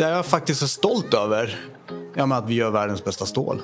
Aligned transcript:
Det 0.00 0.06
är 0.06 0.12
jag 0.12 0.26
faktiskt 0.26 0.60
så 0.60 0.68
stolt 0.68 1.14
över. 1.14 1.60
Ja, 2.14 2.26
men 2.26 2.38
att 2.38 2.48
vi 2.48 2.54
gör 2.54 2.70
världens 2.70 3.04
bästa 3.04 3.26
stål. 3.26 3.62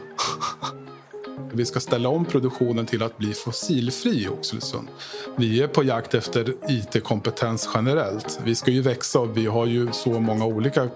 Vi 1.52 1.66
ska 1.66 1.80
ställa 1.80 2.08
om 2.08 2.24
produktionen 2.24 2.86
till 2.86 3.02
att 3.02 3.18
bli 3.18 3.32
fossilfri 3.32 4.24
i 4.24 4.28
Oxelösund. 4.28 4.88
Vi 5.36 5.62
är 5.62 5.68
på 5.68 5.84
jakt 5.84 6.14
efter 6.14 6.54
IT-kompetens 6.68 7.68
generellt. 7.74 8.40
Vi 8.44 8.54
ska 8.54 8.70
ju 8.70 8.82
växa 8.82 9.20
och 9.20 9.36
vi 9.36 9.46
har 9.46 9.66
ju 9.66 9.92
så 9.92 10.20
många 10.20 10.44
olika 10.44 10.88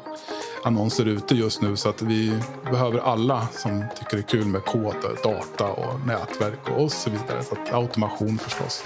annonser 0.64 1.06
ute 1.08 1.34
just 1.34 1.62
nu 1.62 1.76
så 1.76 1.88
att 1.88 2.02
vi 2.02 2.38
behöver 2.70 2.98
alla 2.98 3.48
som 3.52 3.84
tycker 3.98 4.16
det 4.16 4.22
är 4.22 4.28
kul 4.28 4.46
med 4.46 4.64
kod, 4.64 4.94
data 5.24 5.66
och 5.66 6.06
nätverk 6.06 6.78
och 6.78 6.92
så 6.92 7.10
vidare. 7.10 7.42
Så 7.42 7.54
att 7.54 7.72
automation 7.72 8.38
förstås. 8.38 8.84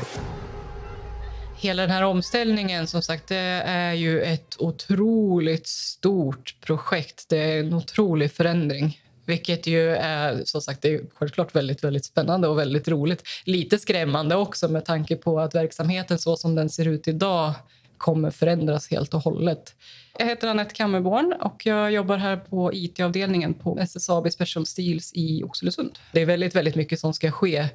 Hela 1.56 1.82
den 1.82 1.90
här 1.90 2.02
omställningen 2.02 2.86
som 2.86 3.02
sagt, 3.02 3.28
det 3.28 3.36
är 3.66 3.92
ju 3.92 4.22
ett 4.22 4.56
otroligt 4.58 5.66
stort 5.66 6.56
projekt. 6.60 7.28
Det 7.28 7.38
är 7.38 7.60
en 7.60 7.74
otrolig 7.74 8.32
förändring. 8.32 9.00
Vilket 9.26 9.66
ju 9.66 9.90
är 9.90 10.42
som 10.44 10.60
sagt, 10.60 10.82
det 10.82 10.94
är 10.94 11.00
självklart 11.14 11.56
väldigt, 11.56 11.84
väldigt 11.84 12.04
spännande 12.04 12.48
och 12.48 12.58
väldigt 12.58 12.88
roligt. 12.88 13.22
Lite 13.44 13.78
skrämmande 13.78 14.36
också 14.36 14.68
med 14.68 14.84
tanke 14.84 15.16
på 15.16 15.40
att 15.40 15.54
verksamheten 15.54 16.18
så 16.18 16.36
som 16.36 16.54
den 16.54 16.70
ser 16.70 16.88
ut 16.88 17.08
idag 17.08 17.52
kommer 17.98 18.30
förändras 18.30 18.90
helt 18.90 19.14
och 19.14 19.20
hållet. 19.20 19.74
Jag 20.18 20.26
heter 20.26 20.48
Anette 20.48 20.74
Kammerborn 20.74 21.34
och 21.40 21.66
jag 21.66 21.92
jobbar 21.92 22.16
här 22.16 22.36
på 22.36 22.74
IT-avdelningen 22.74 23.54
på 23.54 23.78
SSAB 23.78 24.32
Special 24.32 24.66
Steels 24.66 25.12
i 25.14 25.42
Oxelösund. 25.42 25.98
Det 26.12 26.22
är 26.22 26.26
väldigt, 26.26 26.54
väldigt 26.54 26.74
mycket 26.74 27.00
som 27.00 27.14
ska 27.14 27.30
ske, 27.30 27.68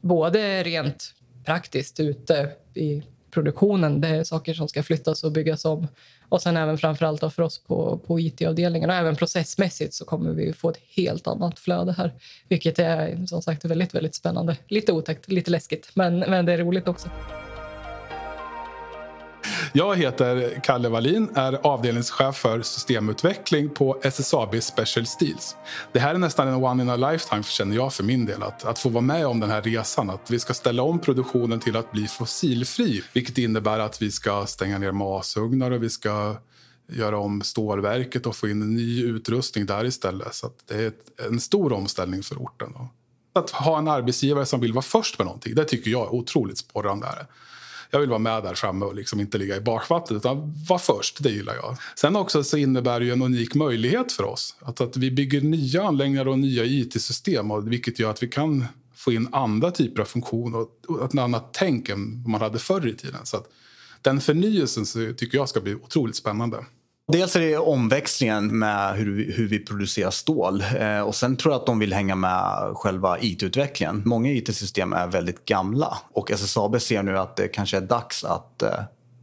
både 0.00 0.62
rent 0.62 1.14
praktiskt 1.44 2.00
ute 2.00 2.50
i 2.74 3.02
produktionen. 3.30 4.00
Det 4.00 4.08
är 4.08 4.24
saker 4.24 4.54
som 4.54 4.68
ska 4.68 4.82
flyttas 4.82 5.24
och 5.24 5.32
byggas 5.32 5.64
om. 5.64 5.88
Och 6.28 6.42
sen 6.42 6.56
även 6.56 6.78
framförallt 6.78 7.34
för 7.34 7.42
oss 7.42 7.58
på, 7.58 7.98
på 8.06 8.20
IT-avdelningen 8.20 8.90
och 8.90 8.96
även 8.96 9.16
processmässigt 9.16 9.94
så 9.94 10.04
kommer 10.04 10.30
vi 10.30 10.52
få 10.52 10.70
ett 10.70 10.80
helt 10.96 11.26
annat 11.26 11.58
flöde 11.58 11.92
här. 11.92 12.14
Vilket 12.48 12.78
är 12.78 13.26
som 13.26 13.42
sagt 13.42 13.64
väldigt, 13.64 13.94
väldigt 13.94 14.14
spännande. 14.14 14.56
Lite 14.68 14.92
otäckt, 14.92 15.28
lite 15.28 15.50
läskigt, 15.50 15.90
men, 15.94 16.18
men 16.18 16.46
det 16.46 16.52
är 16.52 16.58
roligt 16.58 16.88
också. 16.88 17.08
Jag 19.72 19.96
heter 19.96 20.60
Kalle 20.62 20.88
Wallin, 20.88 21.28
är 21.34 21.66
avdelningschef 21.66 22.36
för 22.36 22.62
systemutveckling 22.62 23.68
på 23.70 24.00
SSAB 24.02 24.62
Special 24.62 25.06
Steels. 25.06 25.56
Det 25.92 25.98
här 25.98 26.14
är 26.14 26.18
nästan 26.18 26.48
en 26.48 26.54
one 26.54 26.82
in 26.82 26.90
a 26.90 26.96
lifetime 26.96 27.42
känner 27.42 27.76
jag 27.76 27.94
för 27.94 28.04
min 28.04 28.26
del. 28.26 28.42
Att, 28.42 28.64
att 28.64 28.78
få 28.78 28.88
vara 28.88 29.00
med 29.00 29.26
om 29.26 29.40
den 29.40 29.50
här 29.50 29.62
resan. 29.62 30.10
Att 30.10 30.30
vi 30.30 30.38
ska 30.38 30.54
ställa 30.54 30.82
om 30.82 30.98
produktionen 30.98 31.60
till 31.60 31.76
att 31.76 31.92
bli 31.92 32.06
fossilfri. 32.06 33.02
Vilket 33.12 33.38
innebär 33.38 33.78
att 33.78 34.02
vi 34.02 34.10
ska 34.10 34.46
stänga 34.46 34.78
ner 34.78 34.92
masugnar 34.92 35.70
och 35.70 35.82
vi 35.82 35.90
ska 35.90 36.36
göra 36.88 37.18
om 37.18 37.42
stålverket 37.42 38.26
och 38.26 38.36
få 38.36 38.48
in 38.48 38.74
ny 38.74 39.04
utrustning 39.04 39.66
där 39.66 39.84
istället. 39.84 40.34
Så 40.34 40.50
det 40.68 40.74
är 40.74 40.86
ett, 40.88 41.20
en 41.28 41.40
stor 41.40 41.72
omställning 41.72 42.22
för 42.22 42.36
orten. 42.36 42.74
Att 43.32 43.50
ha 43.50 43.78
en 43.78 43.88
arbetsgivare 43.88 44.46
som 44.46 44.60
vill 44.60 44.72
vara 44.72 44.82
först 44.82 45.18
med 45.18 45.26
någonting, 45.26 45.54
det 45.54 45.64
tycker 45.64 45.90
jag 45.90 46.02
är 46.02 46.14
otroligt 46.14 46.58
sporrande. 46.58 47.06
Jag 47.90 48.00
vill 48.00 48.08
vara 48.08 48.18
med 48.18 48.42
där 48.42 48.54
framme 48.54 48.84
och 48.86 48.94
liksom 48.94 49.20
inte 49.20 49.38
ligga 49.38 49.56
i 49.56 49.60
bakvattnet 49.60 50.16
utan 50.16 50.54
vara 50.68 50.78
först. 50.78 51.22
Det 51.22 51.30
gillar 51.30 51.54
jag. 51.54 51.76
Sen 51.96 52.16
också 52.16 52.44
så 52.44 52.56
innebär 52.56 53.00
det 53.00 53.10
en 53.10 53.22
unik 53.22 53.54
möjlighet 53.54 54.12
för 54.12 54.24
oss. 54.24 54.56
Att, 54.60 54.80
att 54.80 54.96
vi 54.96 55.10
bygger 55.10 55.40
nya 55.40 55.82
anläggningar 55.82 56.28
och 56.28 56.38
nya 56.38 56.64
it-system 56.64 57.68
vilket 57.68 57.98
gör 57.98 58.10
att 58.10 58.22
vi 58.22 58.28
kan 58.28 58.64
få 58.94 59.12
in 59.12 59.28
andra 59.32 59.70
typer 59.70 60.02
av 60.02 60.06
funktioner 60.06 60.66
och 60.88 61.04
ett 61.04 61.18
annat 61.18 61.48
tänk 61.52 61.88
än 61.88 62.22
man 62.26 62.40
hade 62.40 62.58
förr 62.58 62.88
i 62.88 62.94
tiden. 62.94 63.26
Så 63.26 63.36
att 63.36 63.46
den 64.02 64.20
förnyelsen 64.20 65.14
tycker 65.16 65.38
jag 65.38 65.48
ska 65.48 65.60
bli 65.60 65.74
otroligt 65.74 66.16
spännande. 66.16 66.64
Dels 67.12 67.36
är 67.36 67.40
det 67.40 67.56
omväxlingen 67.56 68.58
med 68.58 68.94
hur, 68.94 69.32
hur 69.32 69.48
vi 69.48 69.58
producerar 69.58 70.10
stål. 70.10 70.64
Eh, 70.78 71.00
och 71.00 71.14
Sen 71.14 71.36
tror 71.36 71.54
jag 71.54 71.60
att 71.60 71.66
de 71.66 71.78
vill 71.78 71.92
hänga 71.92 72.14
med 72.14 72.72
själva 72.74 73.18
it-utvecklingen. 73.18 74.02
Många 74.04 74.32
it-system 74.32 74.92
är 74.92 75.06
väldigt 75.06 75.44
gamla 75.44 75.98
och 76.12 76.30
SSAB 76.30 76.80
ser 76.80 77.02
nu 77.02 77.18
att 77.18 77.36
det 77.36 77.48
kanske 77.48 77.76
är 77.76 77.80
dags 77.80 78.24
att 78.24 78.62
eh, 78.62 78.70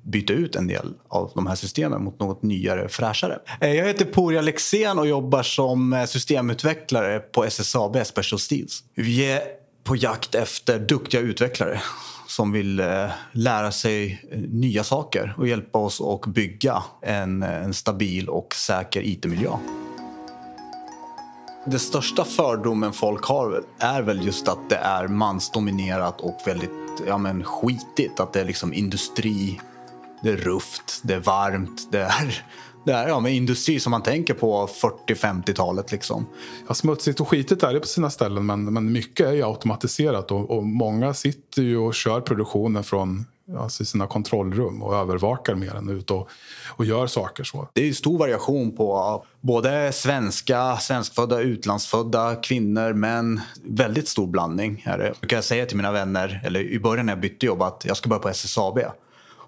byta 0.04 0.34
ut 0.34 0.56
en 0.56 0.68
del 0.68 0.94
av 1.08 1.32
de 1.36 1.48
här 1.48 1.56
systemen 1.56 2.04
mot 2.04 2.20
något 2.20 2.44
nyare, 2.44 2.90
fräschare. 2.90 3.40
Eh, 3.62 3.74
jag 3.74 3.88
heter 3.88 4.06
Poria 4.06 4.42
Lexén 4.42 5.00
och 5.00 5.08
jobbar 5.08 5.44
som 5.44 5.94
eh, 5.94 6.06
systemutvecklare 6.06 7.20
på 7.20 7.46
SSAB 7.46 7.98
Special 8.06 8.40
Steels. 8.40 8.84
Vi 8.96 9.32
är 9.32 9.42
på 9.84 9.96
jakt 9.96 10.36
efter 10.36 10.80
duktiga 10.80 11.22
utvecklare 11.22 11.82
som 12.28 12.52
vill 12.52 12.80
eh, 12.80 13.10
lära 13.32 13.72
sig 13.72 14.28
eh, 14.32 14.40
nya 14.40 14.84
saker 14.84 15.34
och 15.38 15.48
hjälpa 15.48 15.80
oss 15.80 16.02
att 16.02 16.26
bygga 16.26 16.84
en, 17.02 17.44
eh, 17.44 17.64
en 17.64 17.74
stabil 17.74 18.30
och 18.30 18.56
säker 18.56 19.02
it-miljö. 19.02 19.52
Den 21.66 21.80
största 21.80 22.26
fördomen 22.26 22.94
folk 22.94 23.26
har 23.26 23.64
är 23.80 24.02
väl 24.02 24.26
just 24.26 24.48
att 24.48 24.70
det 24.70 24.76
är 24.76 25.08
mansdominerat 25.08 26.22
och 26.22 26.38
väldigt 26.46 26.72
ja, 27.08 27.18
men, 27.18 27.44
skitigt. 27.44 28.20
Att 28.20 28.34
det 28.34 28.42
är 28.42 28.46
liksom 28.46 28.74
industri, 28.74 29.60
det 30.24 30.30
är 30.30 30.38
ruft, 30.38 31.02
det 31.04 31.14
är 31.14 31.20
varmt, 31.20 31.92
det 31.92 32.02
är 32.02 32.44
det 32.88 32.94
är 32.94 33.08
ja, 33.08 33.20
med 33.20 33.36
industri 33.36 33.80
som 33.80 33.92
man 33.92 34.04
tänker 34.04 34.34
på 34.34 34.68
40-50-talet. 35.08 35.92
Liksom. 35.92 36.28
Ja, 36.68 36.74
smutsigt 36.74 37.20
och 37.20 37.28
skitigt 37.28 37.64
är 37.64 37.74
det 37.74 37.80
på 37.80 37.88
sina 37.88 38.10
ställen 38.10 38.46
men, 38.46 38.74
men 38.74 38.92
mycket 38.92 39.28
är 39.28 39.32
ju 39.32 39.44
automatiserat 39.44 40.32
och, 40.32 40.50
och 40.50 40.64
många 40.64 41.14
sitter 41.14 41.62
ju 41.62 41.78
och 41.78 41.96
kör 41.96 42.22
produktionen 42.22 42.84
från 42.84 43.26
alltså 43.58 43.86
sina 43.86 44.08
kontrollrum 44.08 44.84
och 44.84 44.96
övervakar 44.96 45.56
mer 45.56 45.76
än 45.76 45.90
ut 45.90 46.12
och, 46.12 46.30
och 46.76 46.86
gör 46.86 47.08
saker 47.08 47.44
så. 47.44 47.68
Det 47.74 47.90
är 47.90 47.94
stor 47.94 48.18
variation 48.18 48.78
på 48.78 49.26
både 49.42 49.92
svenska, 49.92 50.78
svenskfödda, 50.78 51.40
utlandsfödda, 51.40 52.36
kvinnor, 52.36 52.94
män. 52.94 53.42
Väldigt 53.64 54.08
stor 54.08 54.28
blandning. 54.28 54.84
Är 54.86 54.98
det. 54.98 55.08
Jag 55.08 55.16
brukar 55.16 55.42
säga 55.42 55.66
till 55.66 55.78
mina 55.78 55.92
vänner, 55.92 56.42
eller 56.46 56.60
i 56.60 56.80
början 56.80 57.06
när 57.06 57.14
jag 57.14 57.22
bytte 57.22 57.46
jobb, 57.46 57.62
att 57.62 57.86
jag 57.88 57.98
ska 57.98 58.10
börja 58.10 58.20
på 58.20 58.30
SSAB. 58.30 58.80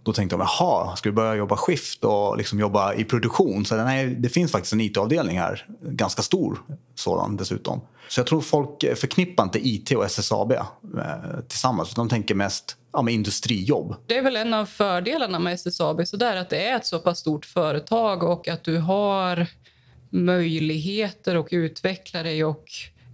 Då 0.09 0.14
tänkte 0.14 0.36
de, 0.38 0.47
jaha, 0.59 0.96
ska 0.96 1.09
du 1.09 1.14
börja 1.14 1.36
jobba 1.36 1.58
skift 1.58 2.03
och 2.03 2.38
liksom 2.38 2.59
jobba 2.59 2.94
i 2.94 3.03
produktion? 3.03 3.66
Så 3.66 3.75
nej, 3.75 4.08
det 4.08 4.30
finns 4.30 4.52
faktiskt 4.52 4.74
en 4.74 4.81
IT-avdelning 4.81 5.40
här, 5.40 5.66
ganska 5.81 6.22
stor 6.22 6.62
sådan 6.96 7.38
dessutom. 7.38 7.81
Så 8.08 8.19
jag 8.19 8.28
tror 8.28 8.42
folk 8.42 8.98
förknippar 8.98 9.44
inte 9.44 9.68
IT 9.68 9.92
och 9.92 10.06
SSAB 10.06 10.52
eh, 10.52 10.62
tillsammans, 11.48 11.94
de 11.94 12.09
tänker 12.09 12.36
mest 12.36 12.78
ja, 12.94 13.02
med 13.02 13.14
industrijobb. 13.14 13.96
Det 14.08 14.18
är 14.18 14.22
väl 14.22 14.36
en 14.36 14.53
av 14.53 14.66
fördelarna 14.66 15.40
med 15.40 15.53
SSAB, 15.53 16.08
så 16.08 16.18
där, 16.18 16.36
att 16.36 16.50
det 16.50 16.68
är 16.68 16.75
ett 16.75 16.86
så 16.86 17.00
pass 17.00 17.19
stort 17.19 17.46
företag 17.46 18.24
och 18.24 18.48
att 18.48 18.64
du 18.64 18.78
har 18.78 19.48
möjligheter 20.09 21.36
att 21.36 21.53
utveckla 21.53 22.24
dig 22.24 22.44
och 22.44 22.66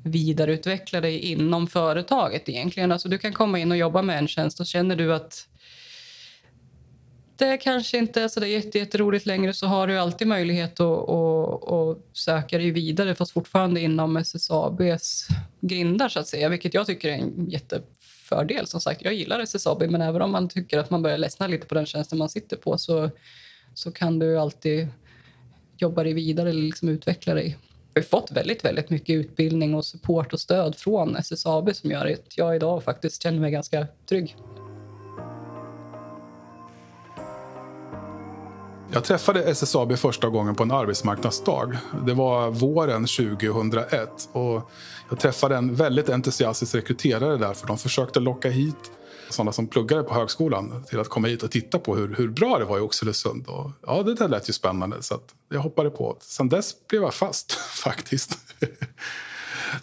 vidareutveckla 0.04 1.02
dig 1.02 1.20
inom 1.20 1.68
företaget 1.68 2.50
egentligen. 2.50 2.92
Alltså 2.92 3.10
du 3.10 3.18
kan 3.18 3.34
komma 3.34 3.60
in 3.60 3.72
och 3.72 3.78
jobba 3.78 4.02
med 4.02 4.18
en 4.18 4.28
tjänst 4.28 4.60
och 4.60 4.66
känner 4.66 4.96
du 4.96 5.14
att 5.14 5.48
det 7.38 7.58
kanske 7.58 7.98
inte 7.98 8.22
är 8.22 8.40
det 8.40 8.48
är 8.48 8.50
jätte, 8.50 8.78
jätteroligt 8.78 9.26
längre 9.26 9.54
så 9.54 9.68
har 9.68 9.88
du 9.88 9.98
alltid 9.98 10.28
möjlighet 10.28 10.80
att, 10.80 11.10
att, 11.10 11.72
att 11.72 11.98
söka 12.14 12.58
dig 12.58 12.72
vidare 12.72 13.16
fast 13.16 13.32
fortfarande 13.32 13.82
inom 13.82 14.18
SSABs 14.18 15.28
grindar 15.62 16.10
så 16.10 16.20
att 16.20 16.28
säga, 16.28 16.50
vilket 16.50 16.74
jag 16.74 16.86
tycker 16.86 17.10
är 17.10 17.14
en 17.14 17.50
jättefördel. 17.50 18.68
Som 18.68 18.82
sagt, 18.82 19.02
jag 19.04 19.14
gillar 19.14 19.40
SSAB 19.40 19.84
men 19.90 20.02
även 20.02 20.22
om 20.22 20.32
man 20.32 20.50
tycker 20.50 20.80
att 20.80 20.90
man 20.90 21.02
börjar 21.02 21.18
ledsna 21.18 21.48
lite 21.48 21.68
på 21.68 21.76
den 21.76 21.86
tjänsten 21.86 22.18
man 22.18 22.30
sitter 22.30 22.58
på 22.58 22.78
så, 22.78 23.10
så 23.74 23.92
kan 23.92 24.20
du 24.20 24.40
alltid 24.40 24.88
jobba 25.78 26.04
dig 26.04 26.14
vidare 26.14 26.50
eller 26.50 26.64
liksom 26.64 26.90
utveckla 26.90 27.34
dig. 27.34 27.58
Jag 27.94 28.02
har 28.02 28.08
fått 28.08 28.32
väldigt, 28.32 28.66
väldigt 28.66 28.90
mycket 28.90 29.14
utbildning 29.14 29.76
och 29.76 29.86
support 29.86 30.34
och 30.34 30.40
stöd 30.40 30.76
från 30.76 31.16
SSAB 31.16 31.76
som 31.76 31.92
gör 31.92 32.06
att 32.06 32.38
jag 32.38 32.56
idag 32.56 32.84
faktiskt 32.84 33.24
känner 33.24 33.40
mig 33.40 33.52
ganska 33.52 33.88
trygg. 34.10 34.36
Jag 38.92 39.04
träffade 39.04 39.44
SSAB 39.44 39.98
första 39.98 40.30
gången 40.30 40.56
på 40.56 40.64
en 40.64 40.72
arbetsmarknadsdag. 40.72 41.78
Det 42.06 42.14
var 42.14 42.52
våren 42.52 43.06
2001. 43.06 44.30
Och 44.32 44.72
jag 45.10 45.20
träffade 45.20 45.56
en 45.56 45.76
väldigt 45.76 46.10
entusiastisk 46.10 46.76
rekryterare 46.76 47.38
där 47.38 47.54
för 47.54 47.68
de 47.68 47.78
försökte 47.78 48.20
locka 48.20 48.50
hit 48.50 48.92
sådana 49.30 49.52
som 49.52 49.68
pluggade 49.68 50.04
på 50.04 50.14
högskolan 50.14 50.84
till 50.90 51.00
att 51.00 51.10
komma 51.10 51.28
hit 51.28 51.44
och 51.44 51.52
titta 51.52 51.80
på 51.80 51.96
hur, 51.96 52.16
hur 52.16 52.28
bra 52.28 52.60
det 52.60 52.66
var 52.66 52.78
i 52.78 52.82
Oxelösund. 52.82 53.48
Och, 53.48 53.72
ja, 53.86 54.04
det 54.04 54.14
där 54.16 54.28
lät 54.28 54.50
ju 54.50 54.54
spännande 54.54 55.04
så 55.04 55.20
jag 55.50 55.60
hoppade 55.60 55.90
på. 55.90 56.18
Sen 56.20 56.50
dess 56.50 56.88
blev 56.88 57.02
jag 57.02 57.14
fast 57.14 57.52
faktiskt. 57.84 58.38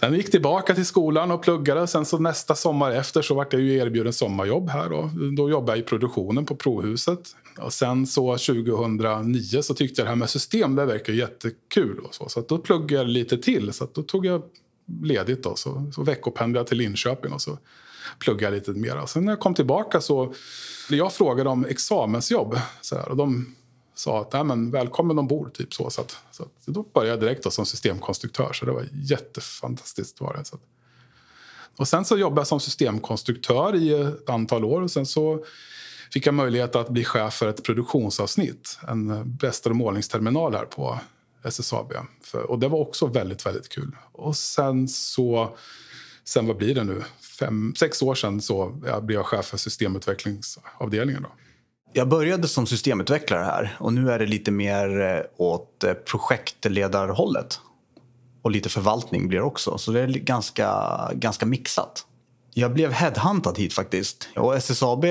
Sen 0.01 0.15
gick 0.15 0.31
tillbaka 0.31 0.75
till 0.75 0.87
skolan 0.87 1.31
och 1.31 1.43
pluggade. 1.43 1.87
Sen 1.87 2.05
så 2.05 2.19
nästa 2.19 2.55
sommar 2.55 2.91
efter 2.91 3.23
så 3.23 3.35
vart 3.35 3.53
jag 3.53 3.63
ju 3.63 3.77
erbjuden 3.77 4.13
sommarjobb 4.13 4.71
här. 4.71 4.93
Och 4.93 5.09
då 5.37 5.51
jobbade 5.51 5.79
jag 5.79 5.85
i 5.85 5.89
produktionen 5.89 6.47
på 6.47 6.57
Prohuset. 6.57 7.37
Och 7.59 7.73
sen 7.73 8.07
så 8.07 8.39
2009 8.39 9.63
så 9.63 9.75
tyckte 9.75 10.01
jag 10.01 10.07
det 10.07 10.11
här 10.11 10.17
med 10.17 10.31
system 10.31 10.75
det 10.75 10.85
verkar 10.85 11.13
jättekul. 11.13 11.99
Och 11.99 12.15
så 12.15 12.29
så 12.29 12.41
då 12.41 12.59
pluggade 12.59 13.03
jag 13.03 13.09
lite 13.09 13.39
till. 13.39 13.73
Så 13.73 13.89
då 13.93 14.03
tog 14.03 14.27
jag 14.27 14.43
ledigt 15.03 15.43
då, 15.43 15.57
så, 15.57 15.91
så 15.95 16.03
veckopendlade 16.03 16.61
jag 16.61 16.67
till 16.67 16.79
Linköping 16.79 17.33
och 17.33 17.43
så 17.43 17.59
pluggade 18.19 18.57
lite 18.57 18.71
mer. 18.71 19.07
Sen 19.07 19.25
när 19.25 19.33
jag 19.33 19.41
kom 19.41 19.55
tillbaka 19.55 20.01
så 20.01 20.35
blev 20.89 20.99
jag 20.99 21.13
frågad 21.13 21.47
om 21.47 21.65
examensjobb. 21.65 22.59
Så 22.81 22.97
här, 22.97 23.09
och 23.09 23.17
de 23.17 23.55
sa 24.03 24.21
att 24.21 24.33
Nej, 24.33 24.45
men 24.45 24.71
välkommen 24.71 25.19
ombord. 25.19 25.55
Typ 25.55 25.75
så. 25.75 25.91
Så, 25.91 26.01
att, 26.01 26.17
så 26.31 26.43
att, 26.43 26.67
då 26.67 26.83
började 26.83 27.11
jag 27.11 27.21
direkt 27.21 27.45
då, 27.45 27.51
som 27.51 27.67
systemkonstruktör. 27.67 28.53
Så 28.53 28.65
det 28.65 28.73
var 28.73 28.89
jättefantastiskt. 28.93 30.21
Var 30.21 30.35
det, 30.35 30.45
så 30.45 30.57
att. 30.57 30.63
Och 31.77 31.89
sen 31.89 32.05
så 32.05 32.19
jobbade 32.19 32.41
jag 32.41 32.47
som 32.47 32.61
systemkonstruktör 32.61 33.75
i 33.75 33.93
ett 33.93 34.31
antal 34.31 34.65
år. 34.65 34.83
Och 34.83 34.91
sen 34.91 35.07
så 35.07 35.45
fick 36.13 36.27
jag 36.27 36.35
möjlighet 36.35 36.77
att 36.77 36.89
bli 36.89 37.05
chef 37.05 37.35
för 37.35 37.49
ett 37.49 37.65
produktionsavsnitt. 37.65 38.79
En 38.89 39.37
bästa 39.37 39.71
och 39.71 39.77
målningsterminal 39.77 40.55
här 40.55 40.65
på 40.65 40.99
SSAB. 41.45 41.93
För, 42.23 42.51
och 42.51 42.59
det 42.59 42.69
var 42.69 42.79
också 42.79 43.07
väldigt, 43.07 43.47
väldigt 43.47 43.69
kul. 43.69 43.97
Och 44.13 44.37
sen 44.37 44.89
så, 44.89 45.57
sen 46.25 46.47
vad 46.47 46.57
blir 46.57 46.75
det 46.75 46.85
nu? 46.85 47.03
Fem, 47.39 47.75
sex 47.77 48.03
år 48.03 48.15
sedan 48.15 48.41
så 48.41 48.81
jag 48.87 49.05
blev 49.05 49.19
jag 49.19 49.27
chef 49.27 49.47
för 49.47 49.57
systemutvecklingsavdelningen. 49.57 51.23
Då. 51.23 51.29
Jag 51.95 52.09
började 52.09 52.49
som 52.49 52.67
systemutvecklare 52.67 53.45
här 53.45 53.77
och 53.79 53.93
nu 53.93 54.11
är 54.11 54.19
det 54.19 54.27
lite 54.27 54.51
mer 54.51 55.01
eh, 55.01 55.21
åt 55.37 55.85
eh, 55.85 55.93
projektledarhållet. 55.93 57.61
Och 58.43 58.51
lite 58.51 58.69
förvaltning 58.69 59.29
blir 59.29 59.39
det 59.39 59.45
också, 59.45 59.79
så 59.79 59.93
det 59.93 60.01
är 60.01 60.07
ganska, 60.07 60.71
ganska 61.15 61.47
mixat. 61.47 62.07
Jag 62.55 62.75
blev 62.75 62.93
headhuntad 62.93 63.59
hit 63.59 63.73
faktiskt. 63.73 64.29
Och 64.37 64.57
SSAB 64.57 65.05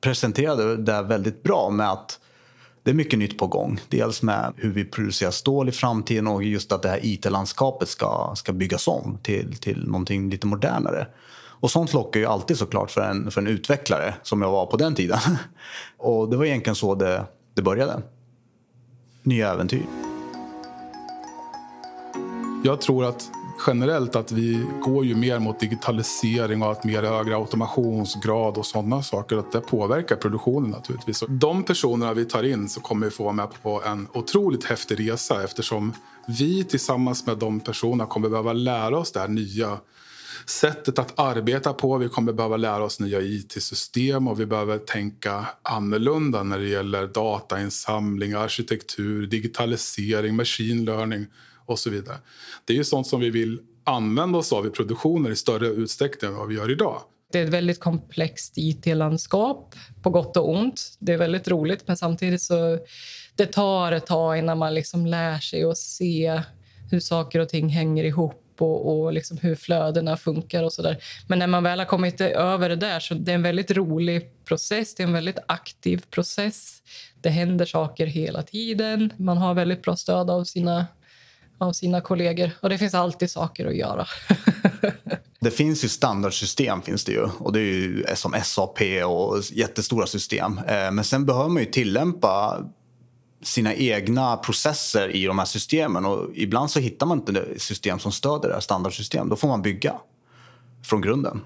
presenterade 0.00 0.76
det 0.76 1.02
väldigt 1.02 1.42
bra 1.42 1.70
med 1.70 1.90
att 1.90 2.20
det 2.82 2.90
är 2.90 2.94
mycket 2.94 3.18
nytt 3.18 3.38
på 3.38 3.46
gång. 3.46 3.80
Dels 3.88 4.22
med 4.22 4.52
hur 4.56 4.70
vi 4.70 4.84
producerar 4.84 5.30
stål 5.30 5.68
i 5.68 5.72
framtiden 5.72 6.26
och 6.26 6.44
just 6.44 6.72
att 6.72 6.82
det 6.82 6.88
här 6.88 7.00
IT-landskapet 7.02 7.88
ska, 7.88 8.32
ska 8.36 8.52
byggas 8.52 8.88
om 8.88 9.18
till, 9.22 9.56
till 9.56 9.86
någonting 9.86 10.30
lite 10.30 10.46
modernare. 10.46 11.06
Och 11.60 11.70
sånt 11.70 11.92
lockar 11.92 12.20
ju 12.20 12.26
alltid 12.26 12.58
såklart 12.58 12.90
för 12.90 13.00
en, 13.00 13.30
för 13.30 13.40
en 13.40 13.46
utvecklare 13.46 14.14
som 14.22 14.42
jag 14.42 14.50
var 14.50 14.66
på 14.66 14.76
den 14.76 14.94
tiden. 14.94 15.18
Och 15.98 16.28
det 16.28 16.36
var 16.36 16.44
egentligen 16.44 16.74
så 16.74 16.94
det, 16.94 17.24
det 17.54 17.62
började. 17.62 18.02
Nya 19.22 19.52
äventyr. 19.52 19.86
Jag 22.64 22.80
tror 22.80 23.04
att 23.04 23.30
generellt 23.66 24.16
att 24.16 24.32
vi 24.32 24.66
går 24.82 25.04
ju 25.04 25.14
mer 25.14 25.38
mot 25.38 25.60
digitalisering 25.60 26.62
och 26.62 26.72
att 26.72 26.84
mer 26.84 27.02
högre 27.02 27.36
automationsgrad 27.36 28.58
och 28.58 28.66
sådana 28.66 29.02
saker. 29.02 29.36
Att 29.36 29.52
det 29.52 29.60
påverkar 29.60 30.16
produktionen 30.16 30.70
naturligtvis. 30.70 31.22
Och 31.22 31.30
de 31.30 31.62
personerna 31.62 32.14
vi 32.14 32.24
tar 32.24 32.42
in 32.42 32.68
så 32.68 32.80
kommer 32.80 33.06
vi 33.06 33.10
få 33.12 33.22
vara 33.22 33.32
med 33.32 33.48
på 33.62 33.82
en 33.82 34.08
otroligt 34.12 34.64
häftig 34.64 35.10
resa 35.10 35.44
eftersom 35.44 35.92
vi 36.26 36.64
tillsammans 36.64 37.26
med 37.26 37.38
de 37.38 37.60
personerna 37.60 38.06
kommer 38.06 38.28
behöva 38.28 38.52
lära 38.52 38.98
oss 38.98 39.12
det 39.12 39.20
här 39.20 39.28
nya 39.28 39.78
sättet 40.46 40.98
att 40.98 41.18
arbeta 41.18 41.72
på. 41.72 41.98
Vi 41.98 42.08
kommer 42.08 42.32
behöva 42.32 42.56
lära 42.56 42.84
oss 42.84 43.00
nya 43.00 43.20
it-system 43.20 44.28
och 44.28 44.40
vi 44.40 44.46
behöver 44.46 44.78
tänka 44.78 45.46
annorlunda 45.62 46.42
när 46.42 46.58
det 46.58 46.68
gäller 46.68 47.06
datainsamling, 47.06 48.32
arkitektur, 48.32 49.26
digitalisering, 49.26 50.36
machine 50.36 50.84
learning 50.84 51.26
och 51.66 51.78
så 51.78 51.90
vidare. 51.90 52.16
Det 52.64 52.72
är 52.72 52.76
ju 52.76 52.84
sånt 52.84 53.06
som 53.06 53.20
vi 53.20 53.30
vill 53.30 53.60
använda 53.84 54.38
oss 54.38 54.52
av 54.52 54.66
i 54.66 54.70
produktioner 54.70 55.30
i 55.30 55.36
större 55.36 55.66
utsträckning 55.66 56.30
än 56.30 56.36
vad 56.36 56.48
vi 56.48 56.54
gör 56.54 56.70
idag. 56.70 57.00
Det 57.32 57.40
är 57.40 57.44
ett 57.44 57.50
väldigt 57.50 57.80
komplext 57.80 58.52
it-landskap, 58.56 59.74
på 60.02 60.10
gott 60.10 60.36
och 60.36 60.50
ont. 60.50 60.96
Det 60.98 61.12
är 61.12 61.18
väldigt 61.18 61.48
roligt, 61.48 61.84
men 61.86 61.96
samtidigt 61.96 62.42
så 62.42 62.78
det 63.36 63.46
tar 63.46 63.92
ett 63.92 64.06
tag 64.06 64.38
innan 64.38 64.58
man 64.58 64.74
liksom 64.74 65.06
lär 65.06 65.38
sig 65.38 65.64
att 65.64 65.78
se 65.78 66.42
hur 66.90 67.00
saker 67.00 67.40
och 67.40 67.48
ting 67.48 67.68
hänger 67.68 68.04
ihop 68.04 68.43
och, 68.62 69.00
och 69.00 69.12
liksom 69.12 69.38
hur 69.38 69.54
flödena 69.54 70.16
funkar 70.16 70.62
och 70.62 70.72
så 70.72 70.82
där. 70.82 70.96
Men 71.26 71.38
när 71.38 71.46
man 71.46 71.62
väl 71.62 71.78
har 71.78 71.86
kommit 71.86 72.20
över 72.20 72.68
det 72.68 72.76
där 72.76 73.00
så 73.00 73.14
det 73.14 73.32
är 73.32 73.34
en 73.34 73.42
väldigt 73.42 73.70
rolig 73.70 74.44
process. 74.44 74.94
Det 74.94 75.02
är 75.02 75.06
en 75.06 75.12
väldigt 75.12 75.38
aktiv 75.48 76.02
process. 76.10 76.82
Det 77.22 77.30
händer 77.30 77.66
saker 77.66 78.06
hela 78.06 78.42
tiden. 78.42 79.12
Man 79.16 79.38
har 79.38 79.54
väldigt 79.54 79.82
bra 79.82 79.96
stöd 79.96 80.30
av 80.30 80.44
sina 80.44 80.86
av 81.58 81.72
sina 81.72 82.00
kollegor. 82.00 82.50
Och 82.60 82.68
det 82.68 82.78
finns 82.78 82.94
alltid 82.94 83.30
saker 83.30 83.66
att 83.66 83.76
göra. 83.76 84.06
det 85.40 85.50
finns 85.50 85.84
ju 85.84 85.88
standardsystem 85.88 86.82
finns 86.82 87.04
det 87.04 87.12
ju. 87.12 87.22
Och 87.22 87.52
det 87.52 87.60
är 87.60 87.62
ju 87.62 88.04
som 88.14 88.34
SAP 88.44 88.80
och 89.06 89.42
jättestora 89.52 90.06
system. 90.06 90.58
Eh, 90.58 90.90
men 90.90 91.04
sen 91.04 91.26
behöver 91.26 91.48
man 91.48 91.62
ju 91.62 91.70
tillämpa 91.70 92.64
sina 93.44 93.74
egna 93.74 94.36
processer 94.36 95.16
i 95.16 95.24
de 95.24 95.38
här 95.38 95.46
systemen. 95.46 96.04
Och 96.04 96.30
ibland 96.34 96.70
så 96.70 96.80
hittar 96.80 97.06
man 97.06 97.18
inte 97.18 97.46
system 97.56 97.98
som 97.98 98.12
stöder 98.12 98.48
det 98.48 98.54
här 98.54 98.60
standardsystem. 98.60 99.28
Då 99.28 99.36
får 99.36 99.48
man 99.48 99.62
bygga 99.62 99.94
från 100.84 101.00
grunden. 101.00 101.40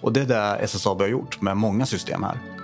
Och 0.00 0.12
det 0.12 0.20
är 0.20 0.26
det 0.26 0.56
SSAB 0.56 1.00
har 1.00 1.08
gjort 1.08 1.40
med 1.40 1.56
många 1.56 1.86
system 1.86 2.22
här. 2.22 2.56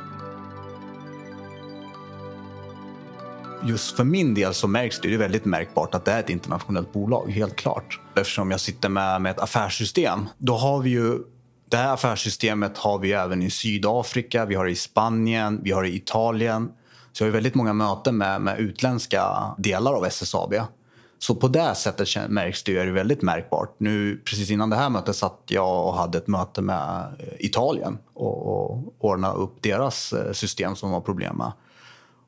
just 3.64 3.96
för 3.96 4.04
min 4.04 4.34
del 4.34 4.54
så 4.54 4.68
märks 4.68 5.00
det, 5.00 5.08
det 5.08 5.14
är 5.14 5.18
väldigt 5.18 5.44
märkbart 5.44 5.94
att 5.94 6.04
det 6.04 6.12
är 6.12 6.20
ett 6.20 6.30
internationellt 6.30 6.92
bolag, 6.92 7.30
helt 7.30 7.56
klart. 7.56 8.00
Eftersom 8.14 8.50
jag 8.50 8.60
sitter 8.60 8.88
med, 8.88 9.22
med 9.22 9.30
ett 9.30 9.40
affärssystem. 9.40 10.28
Då 10.38 10.56
har 10.56 10.80
vi 10.80 10.90
ju 10.90 11.18
det 11.72 11.78
här 11.78 11.94
affärssystemet 11.94 12.78
har 12.78 12.98
vi 12.98 13.12
även 13.12 13.42
i 13.42 13.50
Sydafrika, 13.50 14.44
vi 14.44 14.54
har 14.54 14.64
det 14.64 14.70
i 14.70 14.76
Spanien, 14.76 15.60
vi 15.62 15.70
har 15.72 15.82
det 15.82 15.88
i 15.88 15.96
Italien. 15.96 16.72
Så 17.12 17.24
jag 17.24 17.28
har 17.28 17.32
väldigt 17.32 17.54
många 17.54 17.72
möten 17.72 18.16
med, 18.16 18.40
med 18.40 18.58
utländska 18.58 19.54
delar 19.58 19.92
av 19.92 20.04
SSAB. 20.04 20.54
Så 21.18 21.34
på 21.34 21.48
det 21.48 21.74
sättet 21.74 22.30
märks 22.30 22.62
det, 22.62 22.78
är 22.78 22.86
det 22.86 22.92
väldigt 22.92 23.22
märkbart. 23.22 23.74
Nu, 23.78 24.22
precis 24.24 24.50
innan 24.50 24.70
det 24.70 24.76
här 24.76 24.90
mötet 24.90 25.16
satt 25.16 25.42
jag 25.46 25.86
och 25.86 25.94
hade 25.94 26.18
ett 26.18 26.26
möte 26.26 26.62
med 26.62 27.14
eh, 27.18 27.46
Italien 27.46 27.98
och, 28.14 28.46
och 28.46 28.94
ordnade 28.98 29.34
upp 29.34 29.62
deras 29.62 30.12
eh, 30.12 30.32
system 30.32 30.76
som 30.76 30.90
var 30.90 31.00
problem 31.00 31.36
med. 31.36 31.52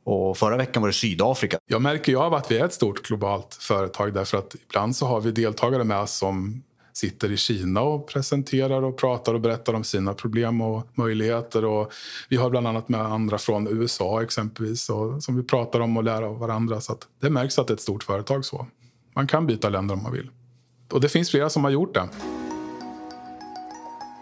Och 0.05 0.37
förra 0.37 0.57
veckan 0.57 0.83
var 0.83 0.89
det 0.89 0.95
Sydafrika. 0.95 1.59
Jag 1.67 1.83
märker 1.83 2.13
ju 2.13 2.19
av 2.19 2.35
att 2.35 2.51
vi 2.51 2.59
är 2.59 2.65
ett 2.65 2.75
stort 2.75 3.03
globalt 3.03 3.55
företag 3.55 4.15
därför 4.15 4.39
att 4.39 4.55
ibland 4.69 4.97
så 4.97 5.07
har 5.07 5.21
vi 5.21 5.33
deltagare 5.33 5.85
med 5.85 5.99
oss 5.99 6.13
som 6.19 6.63
sitter 6.95 7.33
i 7.33 7.37
Kina 7.37 7.81
och 7.81 8.09
presenterar 8.09 8.83
och 8.83 8.97
pratar 8.97 9.35
och 9.35 9.41
berättar 9.41 9.75
om 9.75 9.85
sina 9.85 10.15
problem 10.15 10.61
och 10.61 10.89
möjligheter. 10.95 11.65
Och 11.65 11.93
vi 12.29 12.37
har 12.37 12.51
bland 12.51 12.67
annat 12.67 12.89
med 12.89 13.01
andra 13.01 13.39
från 13.39 13.69
USA 13.69 14.23
exempelvis 14.23 14.91
och, 14.91 15.23
som 15.23 15.37
vi 15.37 15.43
pratar 15.43 15.81
om 15.81 15.97
och 15.97 16.05
lär 16.05 16.23
av 16.23 16.39
varandra. 16.39 16.81
Så 16.81 16.99
det 17.21 17.31
märks 17.31 17.59
att 17.59 17.67
det 17.67 17.73
är 17.73 17.75
ett 17.75 17.81
stort 17.81 18.05
företag 18.05 18.45
så. 18.45 18.67
Man 19.15 19.27
kan 19.27 19.47
byta 19.47 19.69
länder 19.69 19.95
om 19.95 20.03
man 20.03 20.13
vill. 20.13 20.31
Och 20.93 21.01
det 21.01 21.09
finns 21.09 21.31
flera 21.31 21.51
som 21.51 21.65
har 21.65 21.71
gjort 21.71 21.95
det. 21.95 22.09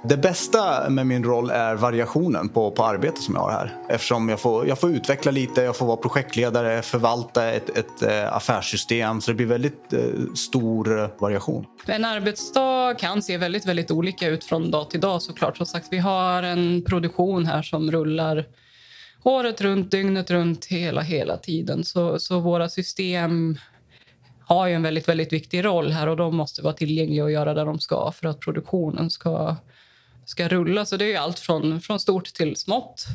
Det 0.04 0.16
bästa 0.16 0.90
med 0.90 1.06
min 1.06 1.24
roll 1.24 1.50
är 1.50 1.74
variationen 1.74 2.48
på, 2.48 2.70
på 2.70 2.84
arbetet 2.84 3.22
som 3.22 3.34
jag 3.34 3.42
har 3.42 3.50
här. 3.50 3.76
Eftersom 3.88 4.28
jag 4.28 4.40
får, 4.40 4.68
jag 4.68 4.80
får 4.80 4.90
utveckla 4.90 5.30
lite, 5.30 5.62
jag 5.62 5.76
får 5.76 5.86
vara 5.86 5.96
projektledare, 5.96 6.82
förvalta 6.82 7.50
ett, 7.50 7.78
ett 7.78 8.02
eh, 8.02 8.36
affärssystem. 8.36 9.20
Så 9.20 9.30
det 9.30 9.34
blir 9.34 9.46
väldigt 9.46 9.92
eh, 9.92 10.00
stor 10.34 11.00
eh, 11.00 11.08
variation. 11.18 11.66
En 11.86 12.04
arbetsdag 12.04 12.94
kan 12.98 13.22
se 13.22 13.36
väldigt, 13.36 13.66
väldigt 13.66 13.90
olika 13.90 14.28
ut 14.28 14.44
från 14.44 14.70
dag 14.70 14.90
till 14.90 15.00
dag 15.00 15.22
såklart. 15.22 15.56
Som 15.56 15.66
sagt, 15.66 15.86
vi 15.90 15.98
har 15.98 16.42
en 16.42 16.82
produktion 16.82 17.46
här 17.46 17.62
som 17.62 17.90
rullar 17.90 18.44
året 19.22 19.60
runt, 19.60 19.90
dygnet 19.90 20.30
runt, 20.30 20.64
hela, 20.64 21.00
hela 21.00 21.36
tiden. 21.36 21.84
Så, 21.84 22.18
så 22.18 22.40
våra 22.40 22.68
system 22.68 23.56
har 24.46 24.66
ju 24.66 24.74
en 24.74 24.82
väldigt, 24.82 25.08
väldigt 25.08 25.32
viktig 25.32 25.64
roll 25.64 25.92
här 25.92 26.06
och 26.06 26.16
de 26.16 26.36
måste 26.36 26.62
vara 26.62 26.74
tillgängliga 26.74 27.24
och 27.24 27.30
göra 27.30 27.54
det 27.54 27.64
de 27.64 27.80
ska 27.80 28.12
för 28.12 28.28
att 28.28 28.40
produktionen 28.40 29.10
ska 29.10 29.56
ska 30.24 30.48
rulla. 30.48 30.86
Så 30.86 30.96
det 30.96 31.14
är 31.14 31.18
allt 31.18 31.38
från, 31.38 31.80
från 31.80 32.00
stort 32.00 32.34
till 32.34 32.56
smått. 32.56 33.06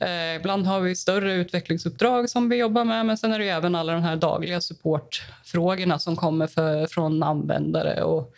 Eh, 0.00 0.36
ibland 0.36 0.66
har 0.66 0.80
vi 0.80 0.96
större 0.96 1.34
utvecklingsuppdrag 1.34 2.30
som 2.30 2.48
vi 2.48 2.56
jobbar 2.56 2.84
med 2.84 3.06
men 3.06 3.18
sen 3.18 3.32
är 3.32 3.38
det 3.38 3.48
även 3.48 3.74
alla 3.74 3.92
de 3.92 4.02
här 4.02 4.16
dagliga 4.16 4.60
supportfrågorna 4.60 5.98
som 5.98 6.16
kommer 6.16 6.46
för, 6.46 6.86
från 6.86 7.22
användare. 7.22 8.02
Och 8.02 8.34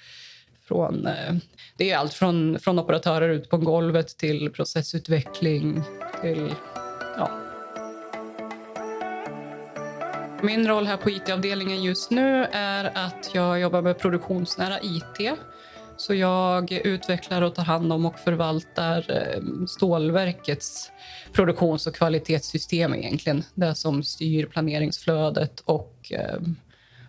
från, 0.68 1.06
eh, 1.06 1.34
det 1.76 1.90
är 1.90 1.96
allt 1.96 2.14
från, 2.14 2.58
från 2.58 2.78
operatörer 2.78 3.28
ute 3.28 3.48
på 3.48 3.56
golvet 3.56 4.08
till 4.18 4.50
processutveckling 4.50 5.82
till... 6.22 6.54
Ja. 7.16 7.30
Min 10.42 10.68
roll 10.68 10.86
här 10.86 10.96
på 10.96 11.10
it-avdelningen 11.10 11.82
just 11.82 12.10
nu 12.10 12.46
är 12.52 12.84
att 12.94 13.30
jag 13.34 13.60
jobbar 13.60 13.82
med 13.82 13.98
produktionsnära 13.98 14.78
IT 14.82 15.38
så 15.96 16.14
jag 16.14 16.72
utvecklar 16.72 17.42
och 17.42 17.54
tar 17.54 17.64
hand 17.64 17.92
om 17.92 18.06
och 18.06 18.18
förvaltar 18.18 19.06
eh, 19.08 19.66
stålverkets 19.66 20.90
produktions 21.32 21.86
och 21.86 21.94
kvalitetssystem 21.94 22.94
egentligen. 22.94 23.44
Det 23.54 23.74
som 23.74 24.02
styr 24.02 24.46
planeringsflödet 24.46 25.60
och 25.60 26.12
eh, 26.12 26.40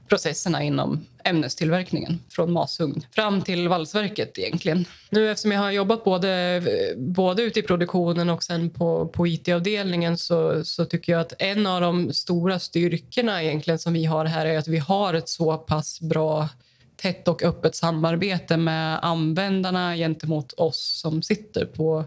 processerna 0.08 0.64
inom 0.64 1.06
ämnestillverkningen 1.24 2.20
från 2.30 2.52
masugn 2.52 3.06
fram 3.12 3.42
till 3.42 3.68
valsverket 3.68 4.38
egentligen. 4.38 4.86
Nu 5.10 5.32
eftersom 5.32 5.52
jag 5.52 5.60
har 5.60 5.72
jobbat 5.72 6.04
både, 6.04 6.64
både 6.98 7.44
ute 7.44 7.60
i 7.60 7.64
produktionen 7.64 8.30
och 8.30 8.44
sen 8.44 8.70
på, 8.70 9.08
på 9.08 9.28
IT-avdelningen 9.28 10.18
så, 10.18 10.66
så 10.66 10.86
tycker 10.86 11.12
jag 11.12 11.22
att 11.22 11.34
en 11.40 11.66
av 11.66 11.82
de 11.82 12.14
stora 12.14 12.60
styrkorna 12.60 13.44
egentligen 13.44 13.80
som 13.80 13.94
vi 13.94 14.06
har 14.06 14.26
här 14.26 14.46
är 14.46 14.58
att 14.58 14.68
vi 14.68 14.78
har 14.78 15.14
ett 15.14 15.30
så 15.30 15.58
pass 15.58 16.02
bra 16.02 16.50
tätt 16.96 17.28
och 17.28 17.44
öppet 17.44 17.76
samarbete 17.76 18.58
med 18.58 19.00
användarna 19.02 19.96
gentemot 19.96 20.54
oss 20.54 21.00
som 21.02 21.22
sitter 21.22 21.66
på, 21.66 22.06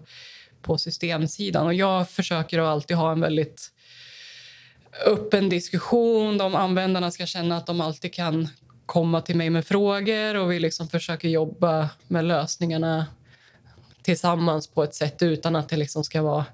på 0.62 0.78
systemsidan. 0.78 1.66
Och 1.66 1.74
jag 1.74 2.10
försöker 2.10 2.58
alltid 2.58 2.96
ha 2.96 3.12
en 3.12 3.20
väldigt 3.20 3.70
öppen 5.06 5.48
diskussion. 5.48 6.38
De 6.38 6.54
användarna 6.54 7.10
ska 7.10 7.26
känna 7.26 7.56
att 7.56 7.66
de 7.66 7.80
alltid 7.80 8.14
kan 8.14 8.48
komma 8.86 9.20
till 9.20 9.36
mig 9.36 9.50
med 9.50 9.66
frågor 9.66 10.34
och 10.36 10.52
vi 10.52 10.60
liksom 10.60 10.88
försöker 10.88 11.28
jobba 11.28 11.88
med 12.08 12.24
lösningarna 12.24 13.06
tillsammans 14.02 14.66
på 14.68 14.84
ett 14.84 14.94
sätt 14.94 15.22
utan 15.22 15.56
att 15.56 15.68
det 15.68 15.76
liksom 15.76 16.04
ska 16.04 16.22
vara... 16.22 16.44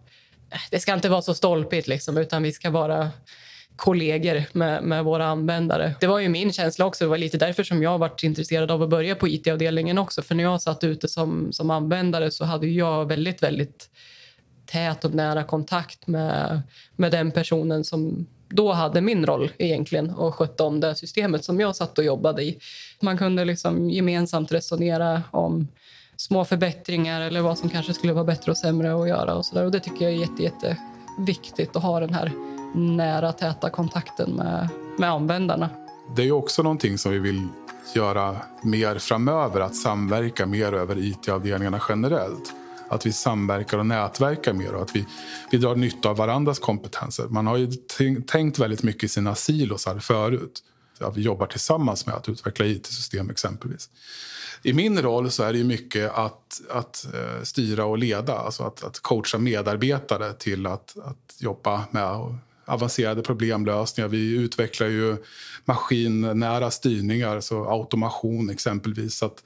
Det 0.70 0.80
ska 0.80 0.94
inte 0.94 1.08
vara 1.08 1.22
så 1.22 1.34
stolpigt, 1.34 1.88
liksom, 1.88 2.16
utan 2.16 2.42
vi 2.42 2.52
ska 2.52 2.70
vara 2.70 3.10
kollegor 3.82 4.44
med, 4.52 4.82
med, 4.82 5.04
våra 5.04 5.26
användare. 5.26 5.94
Det 6.00 6.06
var 6.06 6.18
ju 6.18 6.28
min 6.28 6.52
känsla 6.52 6.86
också. 6.86 7.04
Det 7.04 7.08
var 7.08 7.18
lite 7.18 7.38
därför 7.38 7.64
som 7.64 7.82
jag 7.82 7.98
varit 7.98 8.22
intresserad 8.22 8.70
av 8.70 8.82
att 8.82 8.88
börja 8.88 9.14
på 9.14 9.28
IT-avdelningen 9.28 9.98
också. 9.98 10.22
För 10.22 10.34
när 10.34 10.44
jag 10.44 10.62
satt 10.62 10.84
ute 10.84 11.08
som, 11.08 11.52
som 11.52 11.70
användare 11.70 12.30
så 12.30 12.44
hade 12.44 12.66
jag 12.66 13.08
väldigt, 13.08 13.42
väldigt 13.42 13.90
tät 14.66 15.04
och 15.04 15.14
nära 15.14 15.44
kontakt 15.44 16.06
med, 16.06 16.62
med 16.96 17.12
den 17.12 17.30
personen 17.30 17.84
som 17.84 18.26
då 18.48 18.72
hade 18.72 19.00
min 19.00 19.26
roll 19.26 19.52
egentligen 19.58 20.10
och 20.10 20.34
skötte 20.34 20.62
om 20.62 20.80
det 20.80 20.94
systemet 20.94 21.44
som 21.44 21.60
jag 21.60 21.76
satt 21.76 21.98
och 21.98 22.04
jobbade 22.04 22.42
i. 22.42 22.58
Man 23.00 23.18
kunde 23.18 23.44
liksom 23.44 23.90
gemensamt 23.90 24.52
resonera 24.52 25.22
om 25.30 25.68
små 26.16 26.44
förbättringar 26.44 27.20
eller 27.20 27.40
vad 27.40 27.58
som 27.58 27.70
kanske 27.70 27.94
skulle 27.94 28.12
vara 28.12 28.24
bättre 28.24 28.50
och 28.52 28.58
sämre 28.58 29.02
att 29.02 29.08
göra 29.08 29.34
och 29.34 29.46
så 29.46 29.54
där. 29.54 29.64
Och 29.64 29.70
det 29.70 29.80
tycker 29.80 30.04
jag 30.04 30.14
är 30.14 30.18
jätte, 30.18 30.42
jätteviktigt 30.42 31.76
att 31.76 31.82
ha 31.82 32.00
den 32.00 32.14
här 32.14 32.32
nära, 32.74 33.32
täta 33.32 33.70
kontakten 33.70 34.30
med, 34.30 34.68
med 34.98 35.10
användarna. 35.10 35.68
Det 36.16 36.22
är 36.22 36.32
också 36.32 36.62
någonting 36.62 36.98
som 36.98 37.12
vi 37.12 37.18
vill 37.18 37.48
göra 37.94 38.36
mer 38.62 38.98
framöver, 38.98 39.60
att 39.60 39.76
samverka 39.76 40.46
mer 40.46 40.72
över 40.72 40.98
IT-avdelningarna 40.98 41.80
generellt. 41.88 42.52
Att 42.88 43.06
vi 43.06 43.12
samverkar 43.12 43.78
och 43.78 43.86
nätverkar 43.86 44.52
mer 44.52 44.74
och 44.74 44.82
att 44.82 44.96
vi, 44.96 45.06
vi 45.50 45.58
drar 45.58 45.76
nytta 45.76 46.08
av 46.08 46.16
varandras 46.16 46.58
kompetenser. 46.58 47.24
Man 47.28 47.46
har 47.46 47.56
ju 47.56 47.72
tänkt 48.26 48.58
väldigt 48.58 48.82
mycket 48.82 49.04
i 49.04 49.08
sina 49.08 49.34
silosar 49.34 49.98
förut. 49.98 50.62
Att 51.00 51.16
vi 51.16 51.22
jobbar 51.22 51.46
tillsammans 51.46 52.06
med 52.06 52.14
att 52.14 52.28
utveckla 52.28 52.66
IT-system 52.66 53.30
exempelvis. 53.30 53.90
I 54.62 54.72
min 54.72 55.02
roll 55.02 55.30
så 55.30 55.42
är 55.42 55.52
det 55.52 55.64
mycket 55.64 56.12
att, 56.12 56.60
att 56.70 57.06
eh, 57.14 57.42
styra 57.42 57.84
och 57.84 57.98
leda, 57.98 58.38
alltså 58.38 58.62
att, 58.62 58.84
att 58.84 59.00
coacha 59.00 59.38
medarbetare 59.38 60.32
till 60.32 60.66
att, 60.66 60.96
att 61.04 61.36
jobba 61.38 61.84
med 61.90 62.04
avancerade 62.64 63.22
problemlösningar. 63.22 64.08
Vi 64.08 64.36
utvecklar 64.36 64.86
ju 64.86 65.16
maskinnära 65.64 66.70
styrningar, 66.70 67.40
så 67.40 67.70
automation 67.70 68.50
exempelvis. 68.50 69.14
Så 69.14 69.26
att, 69.26 69.44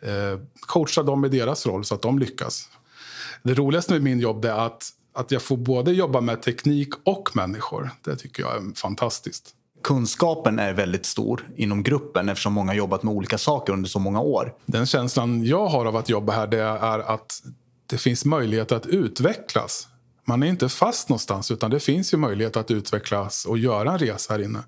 eh, 0.00 0.40
coacha 0.60 1.02
dem 1.02 1.24
i 1.24 1.28
deras 1.28 1.66
roll 1.66 1.84
så 1.84 1.94
att 1.94 2.02
de 2.02 2.18
lyckas. 2.18 2.68
Det 3.42 3.54
roligaste 3.54 3.92
med 3.92 4.02
min 4.02 4.20
jobb 4.20 4.44
är 4.44 4.66
att, 4.66 4.88
att 5.14 5.30
jag 5.30 5.42
får 5.42 5.56
både 5.56 5.92
jobba 5.92 6.20
med 6.20 6.42
teknik 6.42 6.88
och 7.04 7.30
människor. 7.34 7.90
Det 8.04 8.16
tycker 8.16 8.42
jag 8.42 8.56
är 8.56 8.74
fantastiskt. 8.74 9.52
Kunskapen 9.82 10.58
är 10.58 10.72
väldigt 10.72 11.06
stor 11.06 11.48
inom 11.56 11.82
gruppen 11.82 12.28
eftersom 12.28 12.52
många 12.52 12.70
har 12.70 12.76
jobbat 12.76 13.02
med 13.02 13.14
olika 13.14 13.38
saker 13.38 13.72
under 13.72 13.88
så 13.88 13.98
många 13.98 14.20
år. 14.20 14.54
Den 14.66 14.86
känslan 14.86 15.44
jag 15.44 15.66
har 15.66 15.86
av 15.86 15.96
att 15.96 16.08
jobba 16.08 16.32
här 16.32 16.46
det 16.46 16.62
är 16.62 16.98
att 16.98 17.42
det 17.86 17.98
finns 17.98 18.24
möjlighet 18.24 18.72
att 18.72 18.86
utvecklas 18.86 19.88
man 20.28 20.42
är 20.42 20.46
inte 20.46 20.68
fast 20.68 21.08
någonstans 21.08 21.50
utan 21.50 21.70
det 21.70 21.80
finns 21.80 22.14
ju 22.14 22.16
möjlighet 22.16 22.56
att 22.56 22.70
utvecklas 22.70 23.44
och 23.44 23.58
göra 23.58 23.92
en 23.92 23.98
resa 23.98 24.32
här 24.32 24.42
inne. 24.42 24.64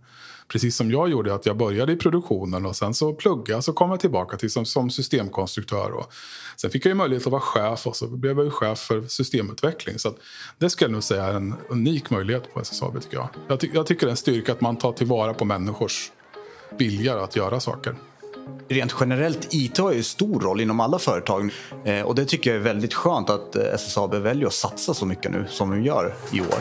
Precis 0.48 0.76
som 0.76 0.90
jag 0.90 1.08
gjorde, 1.08 1.34
att 1.34 1.46
jag 1.46 1.56
började 1.56 1.92
i 1.92 1.96
produktionen 1.96 2.66
och 2.66 2.76
sen 2.76 2.94
så 2.94 3.14
pluggade 3.14 3.56
och 3.56 3.64
så 3.64 3.72
kom 3.72 3.90
jag 3.90 4.00
tillbaka 4.00 4.36
till 4.36 4.50
som, 4.50 4.64
som 4.64 4.90
systemkonstruktör. 4.90 5.90
Och 5.90 6.12
sen 6.56 6.70
fick 6.70 6.84
jag 6.84 6.90
ju 6.90 6.94
möjlighet 6.94 7.26
att 7.26 7.32
vara 7.32 7.40
chef 7.40 7.86
och 7.86 7.96
så 7.96 8.06
blev 8.06 8.36
jag 8.36 8.44
ju 8.44 8.50
chef 8.50 8.78
för 8.78 9.02
systemutveckling. 9.06 9.98
Så 9.98 10.14
det 10.58 10.70
skulle 10.70 10.86
jag 10.88 10.92
nog 10.92 11.02
säga 11.02 11.24
är 11.24 11.34
en 11.34 11.54
unik 11.68 12.10
möjlighet 12.10 12.54
på 12.54 12.60
SSAB 12.60 13.02
tycker 13.02 13.16
jag. 13.16 13.28
Jag, 13.48 13.60
ty 13.60 13.70
jag 13.74 13.86
tycker 13.86 14.06
det 14.06 14.10
är 14.10 14.10
en 14.10 14.16
styrka 14.16 14.52
att 14.52 14.60
man 14.60 14.76
tar 14.76 14.92
tillvara 14.92 15.34
på 15.34 15.44
människors 15.44 16.12
vilja 16.78 17.20
att 17.20 17.36
göra 17.36 17.60
saker. 17.60 17.96
Rent 18.68 18.94
generellt, 19.00 19.54
IT 19.54 19.78
har 19.78 19.92
ju 19.92 20.02
stor 20.02 20.40
roll 20.40 20.60
inom 20.60 20.80
alla 20.80 20.98
företag 20.98 21.50
eh, 21.84 22.02
och 22.02 22.14
det 22.14 22.24
tycker 22.24 22.50
jag 22.50 22.60
är 22.60 22.64
väldigt 22.64 22.94
skönt 22.94 23.30
att 23.30 23.56
eh, 23.56 23.62
SSAB 23.74 24.14
väljer 24.14 24.46
att 24.46 24.52
satsa 24.52 24.94
så 24.94 25.06
mycket 25.06 25.30
nu 25.30 25.46
som 25.48 25.70
de 25.70 25.82
gör 25.82 26.14
i 26.32 26.40
år. 26.40 26.58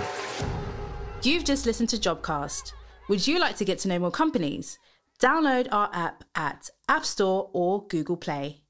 You've 1.24 1.50
just 1.50 1.65
listened 1.65 1.89
to 1.89 1.96
Jobcast. 1.96 2.74
Would 3.10 3.27
you 3.27 3.39
like 3.39 3.58
to 3.58 3.63
get 3.63 3.79
to 3.79 3.89
know 3.89 4.00
more 4.00 4.12
companies? 4.12 4.79
Download 5.22 5.67
our 5.74 5.89
app 5.94 6.24
at 6.34 6.70
App 6.88 7.06
Store 7.06 7.50
or 7.53 7.88
Google 7.89 8.17
Play. 8.17 8.67